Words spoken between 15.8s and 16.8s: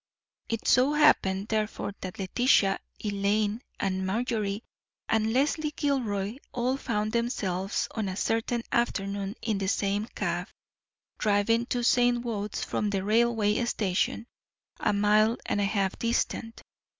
distant.